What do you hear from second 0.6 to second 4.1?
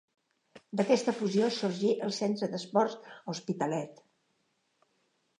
D'aquesta fusió sorgí el Centre d'Esports l'Hospitalet.